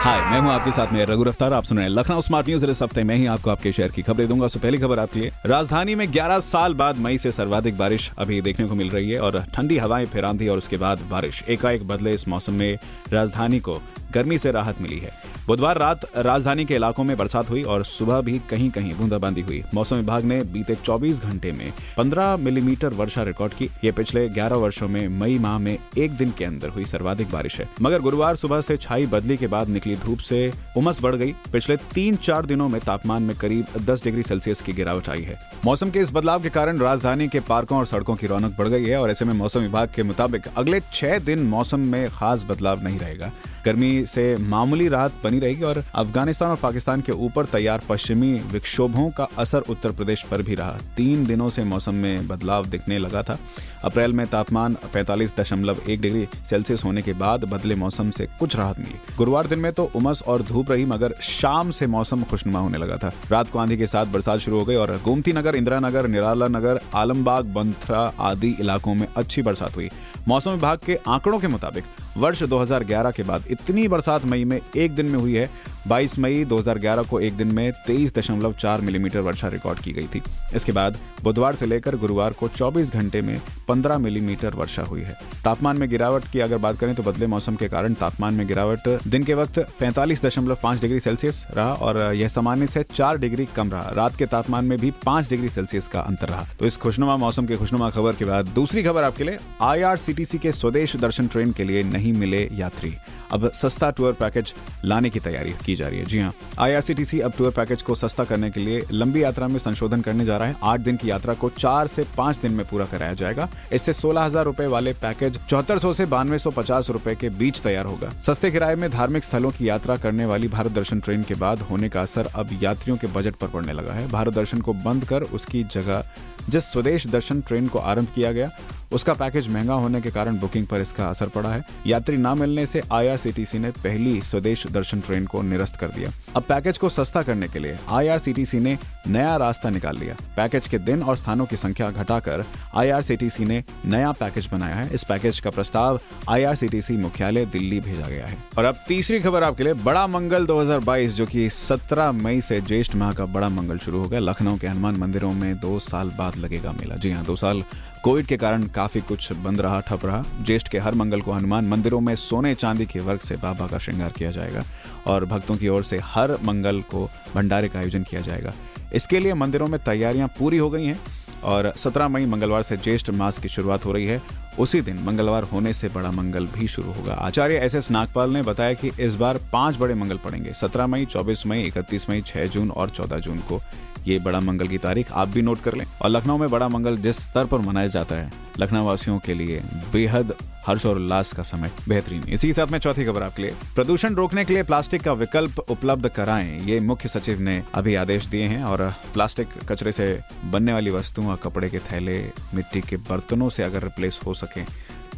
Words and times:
हाय 0.00 0.20
मैं 0.30 0.38
हूँ 0.40 0.50
आपके 0.50 0.70
साथ 0.72 0.92
में 0.92 1.04
रघु 1.06 1.24
रफ्तार। 1.24 1.52
आप 1.52 1.64
सुन 1.64 1.78
रहे 1.78 1.86
हैं 1.86 1.92
लखनऊ 1.92 2.20
स्मार्ट 2.20 2.46
न्यूज़ 2.48 2.64
इस 2.66 2.80
हफ़्ते 2.82 3.02
मैं 3.04 3.16
ही 3.16 3.26
आपको 3.26 3.50
आपके 3.50 3.72
शहर 3.72 3.88
की 3.88 4.02
खबरें 4.02 4.28
दूँगा। 4.28 4.46
सो 4.48 4.60
पहली 4.60 4.78
खबर 4.78 4.98
आपके 4.98 5.20
लिए। 5.20 5.30
राजधानी 5.46 5.94
में 5.94 6.06
11 6.06 6.40
साल 6.40 6.74
बाद 6.74 6.98
मई 6.98 7.18
से 7.18 7.32
सर्वाधिक 7.32 7.76
बारिश 7.78 8.10
अभी 8.18 8.40
देखने 8.40 8.66
को 8.66 8.74
मिल 8.74 8.90
रही 8.90 9.10
है 9.10 9.20
और 9.20 9.38
ठंडी 9.54 9.78
हवाएँ 9.78 10.06
फिर 10.06 10.24
आंधी 10.24 10.48
और 10.48 10.58
उसके 10.58 10.76
बाद 10.76 11.00
बारिश। 11.10 11.42
एकाएक 11.48 11.86
बदले 11.88 12.14
इस 12.14 12.26
मौसम 12.28 12.54
में 12.54 12.78
राजधानी 13.12 13.60
को 13.60 13.80
गर्मी 14.14 14.38
से 14.38 14.50
राहत 14.50 14.80
मिली 14.80 14.98
है। 14.98 15.10
बुधवार 15.46 15.78
रात 15.78 16.00
राजधानी 16.16 16.64
के 16.64 16.74
इलाकों 16.74 17.04
में 17.04 17.16
बरसात 17.16 17.50
हुई 17.50 17.62
और 17.62 17.84
सुबह 17.84 18.20
भी 18.20 18.40
कहीं 18.50 18.70
कहीं 18.70 18.94
बूंदाबांदी 18.94 19.40
हुई। 19.40 19.62
मौसम 19.74 19.96
विभाग 19.96 20.24
ने 20.24 20.40
बीते 20.42 20.74
24 20.74 21.20
घंटे 21.20 21.52
में 21.52 21.72
15 21.96 22.36
मिलीमीटर 22.36 22.88
वर्षा 22.88 23.22
रिकॉर्ड 23.22 23.54
की। 23.54 23.70
ये 23.84 23.92
पिछले 23.92 24.28
11 24.28 24.56
वर्षों 24.56 24.88
में 24.88 25.08
मई 25.08 25.38
माह 25.38 25.58
में 25.58 25.78
एक 25.98 26.10
दिन 26.10 26.32
के 26.38 26.44
अंदर 26.44 26.68
हुई 26.68 26.84
सर्वाधिक 26.84 27.30
बारिश 27.30 27.58
है। 27.60 27.68
मगर 27.82 28.00
गुरुवार 28.00 28.36
सुबह 28.36 28.60
से 28.60 28.76
छाई 28.76 29.06
बदली 29.06 29.36
के 29.36 29.46
बाद 29.46 29.68
निकली 29.68 29.96
धूप 29.96 30.18
से 30.18 30.52
उमस 30.76 31.02
बढ़ 31.02 31.14
गई। 31.14 31.34
पिछले 31.52 31.76
तीन 31.76 32.16
चार 32.16 32.46
दिनों 32.46 32.68
में 32.68 32.80
तापमान 32.80 33.22
में 33.22 33.36
करीब 33.36 33.66
10 33.80 34.04
डिग्री 34.04 34.22
सेल्सियस 34.22 34.62
की 34.62 34.72
गिरावट 34.72 35.08
आई 35.08 35.22
है। 35.22 35.38
मौसम 35.64 35.90
के 35.90 35.98
इस 35.98 36.10
बदलाव 36.12 36.42
के 36.42 36.48
कारण 36.48 36.78
राजधानी 36.78 37.28
के 37.28 37.40
पार्कों 37.40 37.78
और 37.78 37.86
सड़कों 37.86 38.16
की 38.16 38.26
रौनक 38.26 38.56
बढ़ 38.58 38.68
गई 38.68 38.84
है 38.84 39.00
और 39.00 39.10
ऐसे 39.10 39.24
में 39.24 39.34
मौसम 39.34 39.60
विभाग 39.60 39.88
के 39.96 40.02
मुताबिक 40.02 40.42
अगले 40.56 40.80
छह 40.92 41.18
दिन 41.18 41.38
मौसम 41.38 41.80
में 41.80 42.10
खास 42.10 42.44
बदलाव 42.44 42.82
नहीं 42.84 42.98
रहेगा। 42.98 43.30
गर्मी 43.64 43.99
से 44.06 44.36
मामूली 44.36 44.88
राहत 44.88 45.12
बनी 45.24 45.38
रहेगी 45.38 45.62
और 45.62 45.84
अफ़गानिस्तान 45.94 46.50
और 46.50 46.56
पाकिस्तान 46.56 47.00
के 47.00 47.12
ऊपर 47.12 47.44
तैयार 47.44 47.82
पश्चिमी 47.88 48.32
विक्षोभों 48.52 49.10
का 49.10 49.28
असर 49.38 49.58
उत्तर 49.58 49.92
प्रदेश 49.92 50.22
पर 50.22 50.42
भी 50.42 50.54
रहा। 50.54 50.78
तीन 50.96 51.26
दिनों 51.26 51.50
से 51.50 51.64
मौसम 51.64 51.94
में 51.94 52.28
बदलाव 52.28 52.66
दिखने 52.66 52.98
लगा 52.98 53.22
था। 53.22 53.38
अप्रैल 53.84 54.12
में 54.12 54.26
तापमान 54.26 54.76
45.1 54.94 56.00
डिग्री 56.00 56.26
सेल्सियस 56.50 56.84
होने 56.84 57.02
के 57.02 57.12
बाद 57.12 57.44
बदले 57.44 57.74
मौसम 57.74 58.10
से 58.10 58.26
कुछ 58.40 58.56
राहत 58.56 58.78
मिली। 58.78 59.16
गुरुवार 59.16 59.46
दिन 59.46 59.58
में 59.58 59.72
तो 59.72 59.90
उमस 59.96 60.22
और 60.22 60.42
धूप 60.42 60.70
रही, 60.70 60.84
मगर 60.84 61.14
शाम 61.22 61.70
से 61.70 61.86
मौसम 61.86 62.22
खुशनुमा 62.22 62.58
होने 62.58 62.78
लगा 62.78 62.96
था। 62.96 63.12
रात 63.30 63.50
को 63.50 63.58
आंधी 63.58 63.76
के 63.76 63.86
साथ 63.86 64.06
बरसात 64.06 64.38
शुरू 64.38 64.58
हो 64.58 64.64
गई 64.64 64.74
और 64.74 65.00
गोमती 65.04 65.32
नगर, 65.32 65.56
इंदिरा 65.56 65.78
नगर, 65.78 66.06
निराला 66.06 66.48
नगर, 66.48 66.80
आलमबाग, 66.94 67.44
बंथरा 67.44 68.12
आदि 68.20 68.56
इलाकों 68.60 68.94
में 68.94 69.06
अच्छी 69.16 69.42
बरसात 69.42 69.76
हुई। 69.76 69.90
मौसम 70.28 70.50
विभाग 70.50 70.78
के 70.86 70.98
आंकड़ों 71.08 71.38
के 71.38 71.48
मुताबिक 71.48 71.84
वर्ष 72.16 72.42
2011 72.42 73.12
के 73.12 73.22
बाद 73.22 73.44
इतनी 73.50 73.88
बरसात 73.88 74.24
मई 74.24 74.44
में 74.44 74.60
एक 74.76 74.94
दिन 74.94 75.06
में 75.06 75.18
हुई 75.18 75.34
है। 75.34 75.50
22 75.88 76.18
मई 76.18 76.44
2011 76.44 77.08
को 77.08 77.20
एक 77.20 77.36
दिन 77.36 77.54
में 77.54 77.72
23.4 77.88 78.80
मिलीमीटर 78.80 79.20
वर्षा 79.20 79.48
रिकॉर्ड 79.48 79.78
की 79.78 79.92
गई 79.92 80.06
थी। 80.14 80.22
इसके 80.54 80.72
बाद 80.72 80.98
बुधवार 81.22 81.54
से 81.54 81.66
लेकर 81.66 81.96
गुरुवार 81.96 82.32
को 82.32 82.48
24 82.48 82.92
घंटे 82.92 83.22
में 83.22 83.40
15 83.70 83.98
मिलीमीटर 83.98 84.54
वर्षा 84.54 84.82
हुई 84.82 85.02
है। 85.02 85.14
तापमान 85.44 85.76
में 85.76 85.88
गिरावट 85.90 86.24
की 86.32 86.40
अगर 86.40 86.58
बात 86.58 86.78
करें 86.78 86.94
तो 86.94 87.02
बदले 87.02 87.26
मौसम 87.26 87.56
के 87.56 87.68
कारण 87.68 87.94
तापमान 87.94 88.34
में 88.34 88.46
गिरावट 88.46 88.88
दिन 89.06 89.24
के 89.24 89.34
वक्त 89.34 89.58
45.5 89.80 90.80
डिग्री 90.80 91.00
सेल्सियस 91.00 91.44
रहा 91.54 91.72
और 91.74 91.98
यह 92.14 92.28
सामान्य 92.28 92.66
से 92.66 92.82
4 92.94 93.18
डिग्री 93.18 93.46
कम 93.56 93.70
रहा। 93.70 93.90
रात 93.90 94.16
के 94.16 94.26
तापमान 94.26 94.64
में 94.64 94.78
भी 94.78 94.90
5 95.06 95.28
डिग्री 95.30 95.48
सेल्सियस 95.48 95.88
का 95.88 96.00
अंतर 96.00 96.28
रहा। 96.28 96.44
तो 96.58 96.66
इस 96.66 96.76
खुशनुमा 96.76 97.16
मौसम 97.16 97.46
के 97.46 97.56
खुशनुमा 97.56 97.90
खबर 97.90 98.16
के 98.16 98.24
बाद 98.24 98.48
दूसरी 98.54 98.82
खबर 98.82 99.02
आपके 99.02 99.24
लिए 99.24 99.38
आईआरसीटीसी 99.62 100.38
के 100.38 100.52
स्वदेश 100.52 100.96
दर्शन 100.96 101.26
ट्रेन 101.26 101.52
के 101.52 101.64
लिए 101.64 101.82
नहीं 101.82 102.12
मिले 102.12 102.48
यात्री। 102.52 102.94
अब 103.32 103.50
सस्ता 103.52 103.90
टूर 103.90 104.12
पैकेज 104.12 104.52
लाने 104.84 105.10
की 105.10 105.20
तैयारी 105.20 105.52
की 105.66 105.74
जा 105.76 105.88
रही 105.88 105.98
है। 105.98 106.04
जी 106.04 106.20
हाँ 106.20 106.32
आईआरसीटीसी 106.58 107.20
अब 107.20 107.32
टूर 107.38 107.50
पैकेज 107.50 107.82
को 107.82 107.94
सस्ता 107.94 108.24
करने 108.24 108.50
के 108.50 108.60
लिए 108.60 108.82
लंबी 108.92 109.22
यात्रा 109.22 109.48
में 109.48 109.58
संशोधन 109.58 110.00
करने 110.00 110.24
जा 110.24 110.36
रहा 110.36 110.48
है। 110.48 110.56
आठ 110.62 110.80
दिन 110.80 110.96
की 110.96 111.10
यात्रा 111.10 111.34
को 111.34 111.50
चार 111.50 111.86
से 111.86 112.04
पाँच 112.16 112.38
दिन 112.38 112.52
में 112.52 112.66
पूरा 112.68 112.84
कराया 112.84 113.14
जाएगा। 113.14 113.48
इससे 113.72 113.92
सोलह 113.92 114.22
हज़ार 114.22 114.44
रूपए 114.44 114.66
वाले 114.66 114.92
पैकेज 114.92 115.38
चौहत्तर 115.48 115.78
सौ 115.78 115.90
ऐसी 115.90 116.04
बानवे 116.06 116.38
सौ 116.38 116.50
पचास 116.50 116.90
रूपए 116.90 117.14
के 117.14 117.28
बीच 117.30 117.60
तैयार 117.60 117.86
होगा। 117.86 118.10
सस्ते 118.20 118.50
किराए 118.50 118.74
में 118.74 118.90
धार्मिक 118.90 119.24
स्थलों 119.24 119.50
की 119.50 119.68
यात्रा 119.68 119.96
करने 119.96 120.26
वाली 120.26 120.48
भारत 120.48 120.72
दर्शन 120.72 121.00
ट्रेन 121.00 121.22
के 121.22 121.34
बाद 121.36 121.60
होने 121.60 121.88
का 121.88 122.00
असर 122.00 122.30
अब 122.34 122.58
यात्रियों 122.62 122.96
के 122.96 123.06
बजट 123.08 123.34
पर 123.34 123.46
पड़ने 123.46 123.72
लगा 123.72 123.92
है। 123.92 124.08
भारत 124.08 124.34
दर्शन 124.34 124.60
को 124.60 124.72
बंद 124.74 125.04
कर 125.04 125.22
उसकी 125.24 125.62
जगह, 125.64 126.04
जिस 126.48 126.64
स्वदेश 126.64 127.06
दर्शन 127.06 127.40
ट्रेन 127.40 127.68
को 127.68 127.78
आरंभ 127.78 128.08
किया 128.14 128.32
गया 128.32 128.50
उसका 128.92 129.12
पैकेज 129.12 129.48
महँगा 129.48 129.74
होने 129.74 130.00
के 130.00 130.10
कारण 130.10 130.38
बुकिंग 130.38 130.66
पर 130.66 130.80
इसका 130.80 131.06
असर 131.06 131.28
पड़ा 131.28 131.50
है। 131.50 131.62
यात्री 131.86 132.16
न 132.16 132.26
मिलने 132.26 132.66
से 132.66 132.82
आईआरसीटीसी 132.92 133.58
ने 133.58 133.70
पहली 133.70 134.20
स्वदेश 134.20 134.66
दर्शन 134.66 135.00
ट्रेन 135.00 135.26
को 135.26 135.42
निरस्त 135.42 135.76
कर 135.76 135.88
दिया। 135.88 136.10
अब 136.36 136.42
पैकेज 136.42 136.78
को 136.78 136.88
सस्ता 136.88 137.22
करने 137.22 137.48
के 137.48 137.58
लिए 137.58 137.78
आईआरसीटीसी 137.88 138.60
ने 138.60 138.78
नया 139.06 139.36
रास्ता 139.36 139.70
निकाल 139.70 139.96
लिया। 139.96 140.16
पैकेज 140.36 140.66
के 140.66 140.78
दिन 140.78 141.02
और 141.02 141.16
स्थानों 141.16 141.46
की 141.46 141.56
संख्या 141.56 141.90
घटाकर 141.90 142.44
आईआरसीटीसी 142.74 143.44
ने 143.44 143.64
नया 143.84 144.12
पैकेज 144.12 144.48
बनाया 144.52 144.74
है। 144.74 144.94
इस 144.94 145.04
पैकेज 145.04 145.40
का 145.40 145.50
प्रस्ताव 145.50 146.00
आईआरसीटीसी 146.28 146.96
मुख्यालय 146.96 147.46
दिल्ली 147.46 147.80
भेजा 147.80 148.08
गया 148.08 148.26
है। 148.26 148.36
और 148.58 148.64
अब 148.64 148.76
तीसरी 148.88 149.20
खबर 149.20 149.42
आपके 149.42 149.64
लिए, 149.64 149.74
बड़ा 149.74 150.06
मंगल 150.06 150.46
2022 150.46 151.14
जो 151.14 151.26
कि 151.26 151.50
17 151.50 152.12
मई 152.12 152.40
से 152.40 152.60
ज्येष्ठ 152.60 152.94
माह 152.94 153.12
का 153.12 153.24
बड़ा 153.26 153.48
मंगल 153.48 153.78
शुरू 153.78 154.02
हो 154.02 154.08
गया। 154.08 154.20
लखनऊ 154.20 154.58
के 154.58 154.66
हनुमान 154.66 154.96
मंदिरों 154.96 155.32
में 155.32 155.58
दो 155.58 155.78
साल 155.78 156.10
बाद 156.10 156.36
लगेगा 156.36 156.72
मेला। 156.72 156.94
जी 156.94 157.10
हाँ 157.10 157.24
दो 157.24 157.36
साल 157.36 157.64
कोविड 158.04 158.26
के 158.26 158.36
कारण 158.36 158.62
काफ़ी 158.66 159.00
कुछ 159.00 159.32
बंद 159.32 159.60
रहा, 159.60 159.80
ठप 159.80 160.04
रहा। 160.04 160.24
ज्येष्ठ 160.42 160.68
के 160.68 160.78
हर 160.78 160.94
मंगल 160.94 161.20
को 161.20 161.32
हनुमान 161.32 161.68
मंदिरों 161.68 162.00
में 162.00 162.14
सोने 162.16 162.54
चांदी 162.54 162.86
के 162.86 163.00
वर्ग 163.00 163.20
से 163.20 163.36
बाबा 163.36 163.66
का 163.66 163.78
श्रृंगार 163.78 164.10
किया 164.10 164.30
जाएगा 164.30 164.62
और 165.06 165.24
भक्तों 165.24 165.56
की 165.56 165.68
ओर 165.68 165.84
से 165.84 165.98
हर 166.04 166.36
मंगल 166.44 166.80
को 166.80 167.08
भंडारे 167.34 167.68
का 167.68 167.78
आयोजन 167.78 168.02
किया 168.02 168.20
जाएगा। 168.20 168.52
इसके 168.94 169.20
लिए 169.20 169.34
मंदिरों 169.34 169.66
में 169.66 169.78
तैयारियाँ 169.84 170.28
पूरी 170.28 170.58
हो 170.58 170.70
गई 170.70 170.84
हैं 170.84 170.98
और 171.44 171.72
17 171.76 172.08
मई 172.08 172.26
मंगलवार 172.26 172.62
से 172.62 172.76
ज्येष्ठ 172.76 173.10
मास 173.10 173.38
की 173.38 173.48
शुरुआत 173.48 173.84
हो 173.84 173.92
रही 173.92 174.06
है। 174.06 174.39
उसी 174.58 174.80
दिन 174.80 174.98
मंगलवार 174.98 175.42
होने 175.42 175.72
से 175.72 175.88
बड़ा 175.88 176.10
मंगल 176.10 176.46
भी 176.46 176.68
शुरू 176.68 176.92
होगा। 176.92 177.14
आचार्य 177.14 177.54
एस 177.54 177.74
एस 177.74 177.90
नागपाल 177.90 178.30
ने 178.30 178.42
बताया 178.42 178.72
कि 178.72 178.90
इस 179.00 179.14
बार 179.14 179.38
पाँच 179.52 179.76
बड़े 179.76 179.94
मंगल 179.94 180.16
पड़ेंगे। 180.16 180.52
17 180.52 180.86
मई 180.86 181.06
24 181.06 181.46
मई 181.46 181.62
31 181.62 182.10
मई 182.10 182.20
6 182.20 182.46
जून 182.46 182.70
और 182.70 182.90
14 182.90 183.18
जून 183.18 183.38
को। 183.38 183.60
ये 184.06 184.18
बड़ा 184.18 184.40
मंगल 184.40 184.68
की 184.68 184.78
तारीख 184.78 185.12
आप 185.12 185.28
भी 185.28 185.42
नोट 185.42 185.60
कर 185.60 185.74
लें। 185.74 185.86
और 186.02 186.10
लखनऊ 186.10 186.38
में 186.38 186.50
बड़ा 186.50 186.68
मंगल 186.68 186.96
जिस 186.96 187.16
स्तर 187.16 187.44
पर 187.44 187.58
मनाया 187.58 187.86
जाता 187.86 188.14
है 188.14 188.32
लखनऊ 188.60 188.84
वासियों 188.84 189.18
के 189.18 189.34
लिए 189.34 189.62
बेहद 189.92 190.34
हर्ष 190.66 190.86
और 190.86 190.96
उल्लास 190.96 191.32
का 191.32 191.42
समय 191.42 191.70
बेहतरीन। 191.88 192.22
इसी 192.28 192.46
के 192.46 192.52
साथ 192.52 192.66
में 192.66 192.78
चौथी 192.78 193.04
खबर 193.04 193.22
आपके 193.22 193.42
लिए। 193.42 193.54
प्रदूषण 193.74 194.14
रोकने 194.14 194.44
के 194.44 194.54
लिए 194.54 194.62
प्लास्टिक 194.62 195.02
का 195.02 195.12
विकल्प 195.12 195.58
उपलब्ध 195.60 196.08
कराएँ, 196.08 196.60
ये 196.60 196.80
मुख्य 196.80 197.08
सचिव 197.08 197.40
ने 197.40 197.62
अभी 197.74 197.94
आदेश 197.94 198.26
दिए 198.26 198.44
हैं 198.44 198.62
और 198.64 198.92
प्लास्टिक 199.14 199.48
कचरे 199.68 199.92
से 199.92 200.20
बनने 200.44 200.72
वाली 200.72 200.90
वस्तुओं 200.90 201.28
और 201.28 201.36
कपड़े 201.42 201.70
के 201.70 201.78
थैले, 201.90 202.18
मिट्टी 202.54 202.80
के 202.80 202.96
बर्तनों 203.08 203.48
से 203.48 203.62
अगर 203.62 203.82
रिप्लेस 203.82 204.20
हो 204.26 204.34
सके 204.34 204.60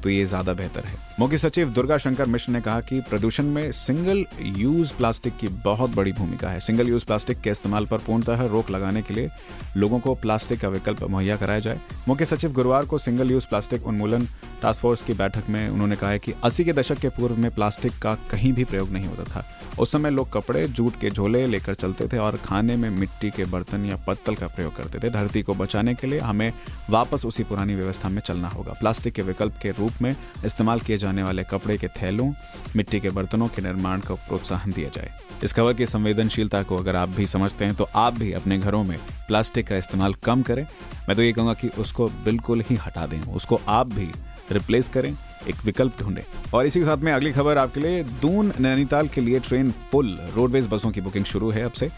तो 0.02 0.10
ये 0.10 0.24
ज़्यादा 0.26 0.52
बेहतर 0.52 0.84
है। 0.84 0.94
मुख्य 1.20 1.38
सचिव 1.38 1.70
दुर्गा 1.70 1.96
शंकर 1.98 2.26
मिश्र 2.26 2.52
ने 2.52 2.60
कहा 2.60 2.80
कि 2.80 3.00
प्रदूषण 3.00 3.46
में 3.46 3.70
सिंगल 3.72 4.24
यूज़ 4.58 4.92
प्लास्टिक 4.92 5.36
की 5.36 5.48
बहुत 5.64 5.94
बड़ी 5.94 6.12
भूमिका 6.12 6.48
है। 6.48 6.60
सिंगल 6.60 6.88
यूज़ 6.88 7.04
प्लास्टिक 7.04 7.40
के 7.40 7.50
इस्तेमाल 7.50 7.86
पर 7.86 7.98
पूर्णतः 7.98 8.46
रोक 8.46 8.70
लगाने 8.70 9.02
के 9.02 9.14
लिए 9.14 9.28
लोगों 9.76 9.98
को 9.98 10.14
प्लास्टिक 10.14 10.60
का 10.60 10.68
विकल्प 10.68 11.02
मुहैया 11.04 11.36
कराया 11.36 11.60
जाए। 11.60 11.80
मुख्य 12.08 12.24
सचिव 12.24 12.52
गुरुवार 12.52 12.86
को 12.86 12.98
सिंगल 12.98 13.30
यूज़ 13.30 13.46
प्लास्टिक 13.46 13.86
उन्मूलन 13.86 14.26
टास्क 14.62 14.80
फोर्स 14.80 15.02
की 15.02 15.12
बैठक 15.14 15.48
में 15.50 15.68
उन्होंने 15.68 15.96
कहा 15.96 16.16
कि 16.16 16.32
अस्सी 16.44 16.64
के 16.64 16.72
दशक 16.72 16.98
के 16.98 17.08
पूर्व 17.08 17.36
में 17.36 17.50
प्लास्टिक 17.50 17.92
का 18.02 18.14
कहीं 18.30 18.52
भी 18.52 18.64
प्रयोग 18.64 18.90
नहीं 18.90 19.06
होता 19.06 19.24
था। 19.24 19.44
उस 19.78 19.92
समय 19.92 20.10
लोग 20.10 20.32
कपड़े, 20.32 20.66
जूट 20.68 21.00
के 21.00 21.10
झोले 21.10 21.46
लेकर 21.46 21.74
चलते 21.74 22.06
थे 22.08 22.18
और 22.18 22.36
खाने 22.44 22.76
में 22.76 22.88
मिट्टी 22.90 23.30
के 23.30 23.44
बर्तन 23.44 23.84
या 23.84 23.96
पत्तल 24.06 24.34
का 24.34 24.46
प्रयोग 24.46 24.76
करते 24.76 24.98
थे। 24.98 25.10
धरती 25.10 25.42
को 25.42 25.54
बचाने 25.54 25.94
के 25.94 26.06
लिए 26.06 26.18
हमें 26.20 26.52
वापस 26.90 27.24
उसी 27.26 27.44
पुरानी 27.44 27.74
व्यवस्था 27.74 28.08
में 28.08 28.20
चलना 28.20 28.48
होगा। 28.48 28.72
प्लास्टिक 28.72 29.14
के 29.14 29.22
विकल्प 29.22 29.58
के 29.62 29.70
रूप 29.70 29.91
में 30.02 30.14
इस्तेमाल 30.44 30.80
किए 30.80 30.98
जाने 30.98 31.22
वाले 31.22 31.44
कपड़े 31.44 31.76
के 31.78 31.88
थैलों, 31.88 32.32
मिट्टी 32.76 33.00
के 33.00 33.10
बर्तनों 33.10 33.48
के 33.48 33.62
निर्माण 33.62 34.00
को 34.00 34.14
प्रोत्साहन 34.18 34.72
दिया 34.72 34.88
जाए। 34.88 35.10
इस 35.44 35.52
खबर 35.52 35.74
की 35.74 35.86
संवेदनशीलता 35.86 36.62
को 36.62 36.76
अगर 36.76 36.96
आप 36.96 37.08
भी 37.08 37.26
समझते 37.26 37.64
हैं 37.64 37.74
तो 37.74 37.88
आप 37.96 38.18
भी 38.18 38.32
अपने 38.32 38.58
घरों 38.58 38.82
में 38.84 38.98
प्लास्टिक 39.28 39.66
का 39.66 39.76
इस्तेमाल 39.76 40.14
कम 40.14 40.42
करें। 40.42 40.66
मैं 41.08 41.16
तो 41.16 41.22
ये 41.22 41.32
कहूँगा 41.32 41.54
कि 41.54 41.68
उसको 41.78 42.06
बिल्कुल 42.24 42.60
ही 42.60 42.76
हटा 42.76 43.06
दें। 43.06 43.20
उसको 43.22 43.60
आप 43.68 43.94
भी 43.94 44.10
रिप्लेस 44.52 44.88
करें, 44.88 45.12
एक 45.48 45.64
विकल्प 45.64 46.00
ढूंढें। 46.00 46.22
और 46.54 46.66
इसी 46.66 46.80
के 46.80 46.86
साथ 46.86 46.96
में 46.96 47.12
अगली 47.12 47.32
खबर 47.32 47.58
आपके 47.58 47.80
लिए, 47.80 48.02
दून 48.04 48.52
नैनीताल 48.60 49.08
के 49.08 49.20
लिए 49.20 49.40
ट्रेन 49.40 49.70
फुल 49.90 50.18
रोडवेज़ 50.34 50.68
बसों 50.68 50.90
की 50.90 51.00
बुकिंग 51.00 51.24
शुरू 51.24 51.50
है 51.50 51.62
अब 51.62 51.72
से। 51.72 51.90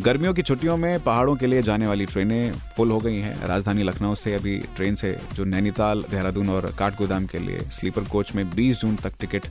गर्मियों 0.00 0.32
की 0.34 0.42
छुट्टियों 0.42 0.76
में 0.76 1.02
पहाड़ों 1.04 1.34
के 1.36 1.46
लिए 1.46 1.62
जाने 1.62 1.86
वाली 1.86 2.04
ट्रेनें 2.06 2.52
फुल 2.76 2.90
हो 2.90 2.98
गई 2.98 3.16
हैं। 3.16 3.46
राजधानी 3.46 3.82
लखनऊ 3.82 4.14
से 4.14 4.34
अभी 4.34 4.58
ट्रेन 4.76 4.94
से 4.94 5.18
जो 5.34 5.44
नैनीताल, 5.44 6.04
देहरादून 6.10 6.48
और 6.48 6.74
काठगोदाम 6.78 7.26
के 7.26 7.38
लिए 7.38 7.58
स्लीपर 7.70 8.04
कोच 8.04 8.34
में 8.34 8.44
20 8.50 8.80
जून 8.80 8.96
तक 8.96 9.12
टिकट 9.20 9.46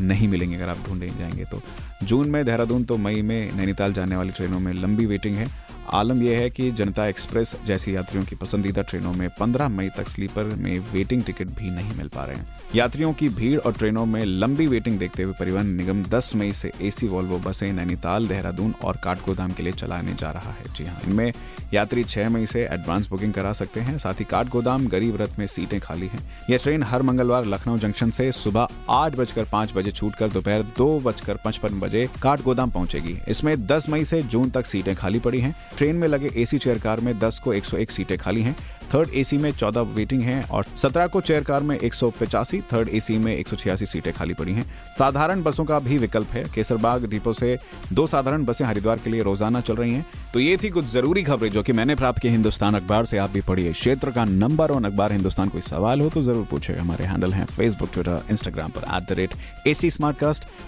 नहीं 0.00 0.28
मिलेंगे। 0.28 0.56
अगर 0.56 0.68
आप 0.68 0.78
ढूंढे 0.86 1.08
जाएँगे 1.08 1.44
तो 1.44 1.60
जून 2.02 2.30
में, 2.30 2.44
देहरादून 2.44 2.84
तो 2.84 2.96
मई 2.96 3.22
में 3.22 3.52
नैनीताल 3.52 3.92
जाने 3.92 4.16
वाली 4.16 4.30
ट्रेनों 4.30 4.60
में 4.60 4.72
लंबी 4.72 5.06
वेटिंग 5.06 5.36
है। 5.36 5.46
आलम 5.90 6.22
यह 6.22 6.38
है 6.38 6.50
कि 6.50 6.70
जनता 6.70 7.06
एक्सप्रेस 7.06 7.54
जैसी 7.66 7.94
यात्रियों 7.96 8.24
की 8.24 8.36
पसंदीदा 8.36 8.82
ट्रेनों 8.82 9.12
में 9.12 9.28
15 9.40 9.68
मई 9.68 9.88
तक 9.88 10.08
स्लीपर 10.08 10.44
में 10.44 10.78
वेटिंग 10.92 11.22
टिकट 11.22 11.46
भी 11.46 11.70
नहीं 11.70 11.96
मिल 11.96 12.08
पा 12.08 12.24
रहे 12.24 12.36
हैं। 12.36 12.46
यात्रियों 12.74 13.12
की 13.12 13.28
भीड़ 13.28 13.58
और 13.60 13.72
ट्रेनों 13.72 14.04
में 14.06 14.24
लंबी 14.24 14.66
वेटिंग 14.66 14.98
देखते 14.98 15.22
हुए 15.22 15.34
परिवहन 15.40 15.66
निगम 15.66 16.02
10 16.04 16.34
मई 16.34 16.52
से 16.52 16.72
एसी 16.82 17.08
वॉल्वो 17.08 17.38
बसें 17.38 17.72
नैनीताल, 17.72 18.28
देहरादून 18.28 18.74
और 18.84 18.98
काठगोदाम 19.04 19.52
के 19.52 19.62
लिए 19.62 19.72
चलाने 19.72 20.14
जा 20.14 20.30
रहा 20.30 20.52
है। 20.52 20.74
जी 20.76 20.84
हाँ 20.84 21.00
इनमें 21.06 21.32
यात्री 21.74 22.04
छह 22.04 22.28
मई 22.30 22.46
से 22.46 22.62
एडवांस 22.64 23.08
बुकिंग 23.08 23.32
करा 23.32 23.52
सकते 23.52 23.80
हैं, 23.80 23.98
साथ 23.98 24.14
ही 24.14 24.24
काठगोदाम 24.24 24.86
गरीब 24.86 25.16
रथ 25.22 25.38
में 25.38 25.46
सीटें 25.46 25.78
खाली 25.80 26.06
हैं। 26.06 26.20
यह 26.50 26.58
ट्रेन 26.58 26.82
हर 26.82 27.02
मंगलवार 27.02 27.44
लखनऊ 27.44 27.78
जंक्शन 27.78 28.10
से 28.10 28.30
सुबह 28.32 28.68
आठ 28.90 29.16
बजकर 29.16 29.44
पाँच 29.44 29.72
बजे 29.76 29.90
छूटकर 29.90 30.28
दोपहर 30.28 30.62
दो 30.78 30.98
बजकर 31.00 31.38
पचपन 31.44 31.80
बजे 31.80 32.08
काठगोदाम 32.22 32.70
पहुंचेगी। 32.70 33.18
इसमें 33.28 33.54
10 33.66 33.88
मई 33.88 34.04
से 34.04 34.22
जून 34.22 34.50
तक 34.50 34.66
सीटें 34.66 34.94
खाली 34.96 35.18
पड़ी 35.18 35.40
हैं। 35.40 35.54
ट्रेन 35.76 35.96
में 35.96 36.08
लगे 36.08 36.30
एसी 36.36 36.58
चेयर 36.58 36.78
कार 36.78 37.00
में 37.00 37.12
10 37.20 37.38
को 37.38 37.54
101 37.54 37.90
सीटें 37.90 38.18
खाली 38.18 38.42
हैं। 38.42 38.56
थर्ड 38.94 39.10
एसी 39.14 39.36
में 39.38 39.50
14 39.52 39.86
वेटिंग 39.94 40.22
हैं 40.22 40.42
और 40.48 40.64
17 40.76 41.06
को 41.08 41.20
चेयर 41.20 41.44
कार 41.44 41.62
में 41.62 41.78
एक 41.78 41.94
सौ 41.94 42.10
पचासी, 42.20 42.60
थर्ड 42.72 42.88
एसी 42.88 43.16
में 43.18 43.34
एक 43.34 43.48
सौ 43.48 43.56
छियासी 43.56 43.86
सीटें 43.86 44.12
खाली 44.12 44.34
पड़ी 44.34 44.52
हैं। 44.52 44.62
साधारण 44.98 45.42
बसों 45.42 45.64
का 45.64 45.78
भी 45.78 45.98
विकल्प 45.98 46.30
है। 46.30 46.44
केसरबाग 46.54 47.06
डिपो 47.10 47.32
से 47.32 47.58
दो 47.92 48.06
साधारण 48.06 48.44
बसें 48.44 48.64
हरिद्वार 48.64 48.98
के 49.04 49.10
लिए 49.10 49.22
रोज़ाना 49.22 49.60
चल 49.60 49.76
रही 49.76 49.92
हैं। 49.92 50.04
तो 50.34 50.40
ये 50.40 50.56
थी 50.56 50.70
कुछ 50.70 50.84
ज़रूरी 50.84 51.22
खबरें 51.22 51.50
जो 51.50 51.62
कि 51.62 51.72
मैंने 51.72 51.94
प्राप्त 51.94 52.18
की 52.22 52.28
हिंदुस्तान 52.28 52.74
अखबार 52.74 53.06
से। 53.06 53.18
आप 53.18 53.30
भी 53.30 53.40
पढ़िए। 53.40 53.72
क्षेत्र 53.72 54.10
का 54.10 54.24
नंबर 54.24 54.72
वन 54.72 54.84
अखबार 54.84 55.12
हिंदुस्तान 55.12 55.48
कोई 55.48 55.60
सवाल 55.62 56.00
हो 56.00 56.10
तो 56.10 56.22
ज़रूर 56.22 56.46
पूछे। 56.50 56.72
हमारे 56.72 57.04
हैंडल 57.04 57.32
हैं 57.32 57.44
फेसबुक 57.46 57.90
ट्विटर 57.92 58.22
इंस्टाग्राम 58.30 58.70
पर 58.70 58.86
at 58.96 59.08
the 59.08 59.18
rate 59.18 59.34
H 59.66 59.80
T 59.80 59.90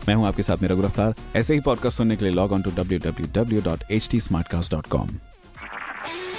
मैं 0.09 0.15
हूँ 0.15 0.27
आपके 0.27 0.43
साथ 0.43 0.63
मेरा 0.63 0.75
गिरफ़्तार। 0.75 1.15
ऐसे 1.37 1.55
ही 1.55 1.61
पॉडकास्ट 1.61 1.99
सुनने 1.99 2.17
के 2.17 2.25
लिए 2.25 2.35
log 2.35 2.53
on 2.53 2.63
to 2.63 2.71
W 2.77 2.99
W 3.01 3.29
W 3.35 3.63
dot 3.63 3.85
H 3.91 4.11
T 4.11 5.34